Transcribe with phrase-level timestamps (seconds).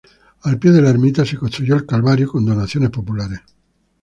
[0.45, 3.41] Al pie de la Ermita se construyó El Calvario con donaciones populares.